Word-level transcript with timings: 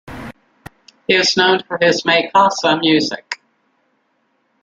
He 1.07 1.13
is 1.13 1.37
known 1.37 1.61
for 1.67 1.77
his 1.79 2.03
makossa 2.05 2.79
music. 2.79 3.39